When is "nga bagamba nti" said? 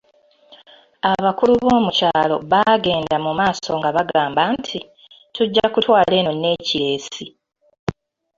3.79-4.79